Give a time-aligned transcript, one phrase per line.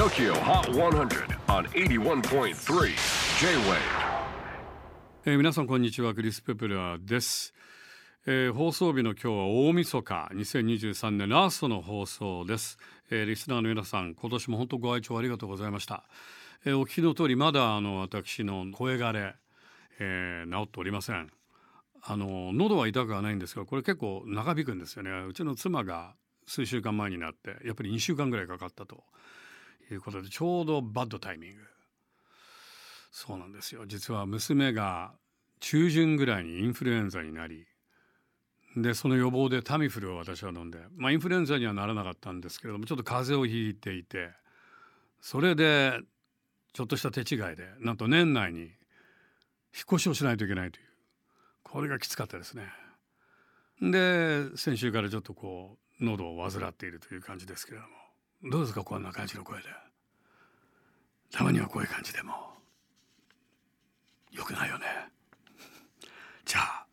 [0.00, 2.54] TOKYO HOT 100 on 81.3
[3.38, 3.76] J-WAVE.
[5.26, 7.52] えー皆さんこんにちはクリス・ペプラーです、
[8.24, 9.32] えー放送日の今日は
[9.68, 12.78] 大晦日2023年ラストの放送です、
[13.10, 16.04] えーリスナーの皆さん今年も本当ご愛聴ありがとうございました、
[16.64, 19.34] えーお聞きの通りまだあの私の声がれ、
[19.98, 21.30] えー治っておりません。
[22.02, 25.10] あの喉は痛くはないんですがこれ結構長引くんですよね。
[25.28, 26.14] うちの妻が
[26.46, 29.04] 数週間前になってやっぱり2週間ぐらいかかったと。
[29.94, 31.62] いうことでちょうどバッドタイミング。
[33.10, 33.86] そうなんですよ。
[33.86, 35.12] 実は娘が
[35.58, 37.66] 中旬ぐらいにインフルエンザになり
[38.76, 44.30] でその予防でタミフルを私は飲んで、まあ、インフルエンザにはならなかったんですけれどもちょっと風邪をひいていて
[45.20, 45.98] それで
[46.72, 48.70] ちょっとした手違いでなんと年内に引っ
[49.94, 50.86] 越しをしないといけないという
[51.64, 52.68] これがきつかったですね。
[53.82, 58.84] で先週からちょっとこう喉を患っているという感じですけれどもどうですか？
[58.84, 59.64] こんな感じの声で。
[61.32, 62.32] たまにはこういう感じでも。
[64.32, 64.86] よくないよね。
[66.44, 66.86] じゃあ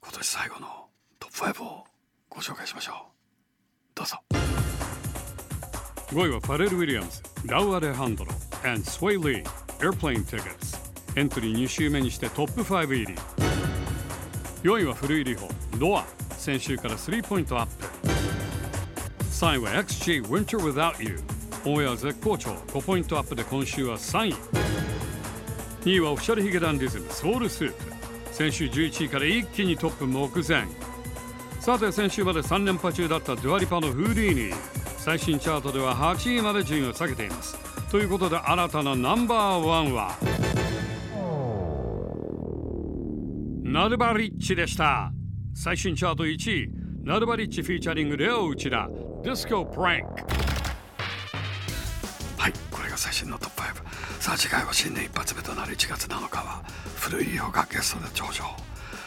[0.00, 0.86] 今年最後の
[1.18, 1.84] トップ5を
[2.28, 2.96] ご紹介しましょう。
[3.94, 4.18] どうぞ。
[6.08, 8.30] 5位はファレル・ウィリアムズラウア・レハンドロ
[8.64, 9.46] and スウェイ・リー
[9.78, 13.14] Airplane Tickets エントリー2週目にしてトップ5入り。
[14.62, 17.86] 4位は Furui Riho ドア先週から3ポイントアップ。
[19.24, 21.18] 3位は XG Winter Without You
[21.68, 22.50] オンエア絶好調。
[22.68, 24.34] 5ポイントアップで今週は3位。
[25.84, 27.92] 2位は Official髭男dism SOULSOUP。
[28.32, 30.68] 先週11位から一気にトップ目前。
[31.58, 34.54] さて先週まで3連覇中だったデュア・リパの Houdini
[34.98, 37.58] 最新チャートでは8位まで順位を下げています。
[37.90, 40.16] ということで新たなナンバーワンは？
[43.64, 45.10] Nulbarich でした。
[45.52, 46.70] 最新チャート1位。
[47.02, 48.88] Nulbarich featuring レオ内田。
[49.24, 50.45] DISCO PRANK。
[52.96, 56.62] が最新のトップ5さあ次回は新年一発目となる1月7日は
[56.96, 58.44] Furui Riho がゲストで登場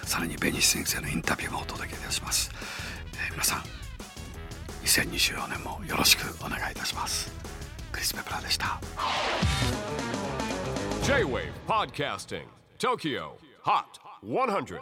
[0.05, 2.51] さらに Benny Sings のインタビューもお届けいたします、
[3.13, 3.63] えー皆さん
[4.83, 7.31] 2024年もよろしくお願いいたします。
[7.91, 8.79] クリス・ペプラでした。
[11.03, 12.45] J-WAVE PODCASTING
[12.79, 13.33] TOKYO
[13.63, 13.83] HOT
[14.23, 14.81] 100